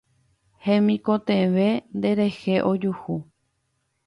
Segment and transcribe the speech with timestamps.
[0.65, 3.15] Hemikotevẽ nde rehe ojuhu